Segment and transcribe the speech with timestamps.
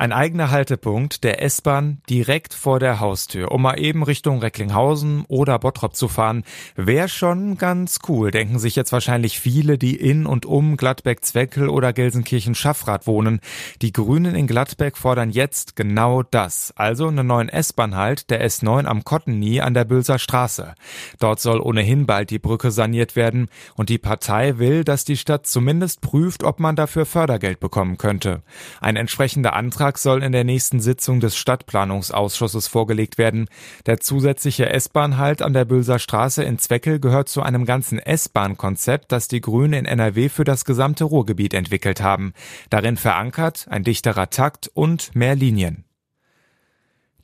[0.00, 5.58] Ein eigener Haltepunkt der S-Bahn direkt vor der Haustür, um mal eben Richtung Recklinghausen oder
[5.58, 6.44] Bottrop zu fahren,
[6.74, 11.92] wäre schon ganz cool, denken sich jetzt wahrscheinlich viele, die in und um Gladbeck-Zweckel oder
[11.92, 13.40] Gelsenkirchen-Schaffrath wohnen.
[13.82, 19.04] Die Grünen in Gladbeck fordern jetzt genau das, also einen neuen S-Bahn-Halt der S9 am
[19.04, 20.76] Kottennie an der Bülser Straße.
[21.18, 25.46] Dort soll ohnehin bald die Brücke saniert werden und die Partei will, dass die Stadt
[25.46, 28.42] zumindest prüft, ob man dafür Fördergeld bekommen könnte.
[28.80, 33.48] Ein entsprechender Antrag Antrag soll in der nächsten Sitzung des Stadtplanungsausschusses vorgelegt werden.
[33.86, 39.26] Der zusätzliche S-Bahn-Halt an der Bülser Straße in Zweckel gehört zu einem ganzen S-Bahn-Konzept, das
[39.26, 42.34] die Grünen in NRW für das gesamte Ruhrgebiet entwickelt haben.
[42.68, 45.89] Darin verankert ein dichterer Takt und mehr Linien.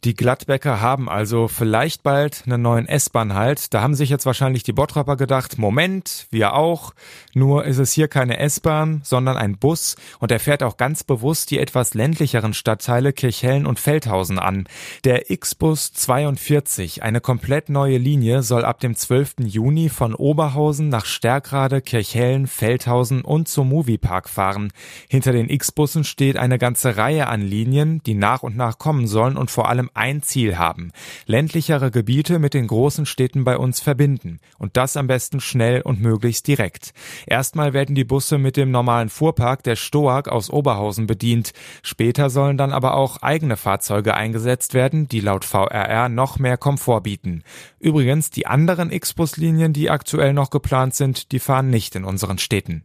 [0.06, 3.74] Die Gladbecker haben also vielleicht bald einen neuen S-Bahn halt.
[3.74, 6.94] Da haben sich jetzt wahrscheinlich die Bottropper gedacht, Moment, wir auch.
[7.34, 11.50] Nur ist es hier keine S-Bahn, sondern ein Bus und er fährt auch ganz bewusst
[11.50, 14.68] die etwas ländlicheren Stadtteile Kirchhellen und Feldhausen an.
[15.02, 19.34] Der X-Bus 42, eine komplett neue Linie, soll ab dem 12.
[19.40, 24.72] Juni von Oberhausen nach Stärkrade, Kirchhellen, Feldhausen und zum Moviepark fahren.
[25.08, 29.36] Hinter den X-Bussen steht eine ganze Reihe an Linien, die nach und nach kommen sollen
[29.36, 30.92] und vor allem ein Ziel haben.
[31.26, 34.38] Ländlichere Gebiete mit den großen Städten bei uns verbinden.
[34.58, 36.92] Und das am besten schnell und möglichst direkt.
[37.26, 41.52] Erstmal werden die Busse mit dem normalen Fuhrpark der Stoag aus Oberhausen bedient.
[41.82, 47.02] Später sollen dann aber auch eigene Fahrzeuge eingesetzt werden, die laut VRR noch mehr Komfort
[47.02, 47.42] bieten.
[47.78, 52.84] Übrigens, die anderen X-Bus-Linien, die aktuell noch geplant sind, die fahren nicht in unseren Städten.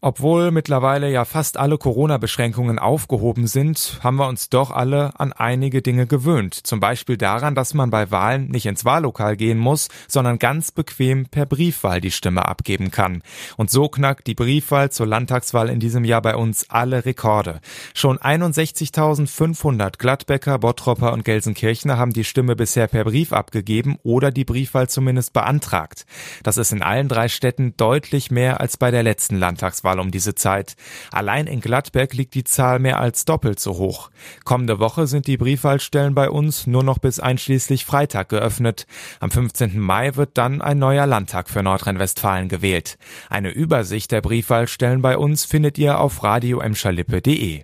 [0.00, 5.82] Obwohl mittlerweile ja fast alle Corona-Beschränkungen aufgehoben sind, haben wir uns doch alle an einige
[5.82, 6.54] Dinge gewöhnt.
[6.54, 11.26] Zum Beispiel daran, dass man bei Wahlen nicht ins Wahllokal gehen muss, sondern ganz bequem
[11.26, 13.22] per Briefwahl die Stimme abgeben kann.
[13.56, 17.60] Und so knackt die Briefwahl zur Landtagswahl in diesem Jahr bei uns alle Rekorde.
[17.92, 24.44] Schon 61.500 Gladbecker, Bottropper und Gelsenkirchener haben die Stimme bisher per Brief abgegeben oder die
[24.44, 26.06] Briefwahl zumindest beantragt.
[26.44, 29.87] Das ist in allen drei Städten deutlich mehr als bei der letzten Landtagswahl.
[29.88, 30.76] Landtagswahl um diese Zeit.
[31.10, 34.10] Allein in Gladbeck liegt die Zahl mehr als doppelt so hoch.
[34.44, 38.86] Kommende Woche sind die Briefwahlstellen bei uns nur noch bis einschließlich Freitag geöffnet.
[39.20, 39.78] Am 15.
[39.78, 42.98] Mai wird dann ein neuer Landtag für Nordrhein-Westfalen gewählt.
[43.30, 47.62] Eine Übersicht der Briefwahlstellen bei uns findet ihr auf radioemschalippe.de.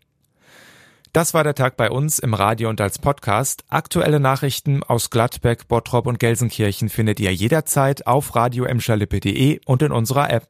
[1.12, 3.62] Das war der Tag bei uns im Radio und als Podcast.
[3.68, 10.28] Aktuelle Nachrichten aus Gladbeck, Bottrop und Gelsenkirchen findet ihr jederzeit auf radioemschalippe.de und in unserer
[10.30, 10.48] App.